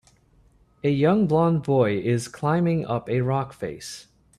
[0.83, 4.07] A young blond boy is climbing up a rock face.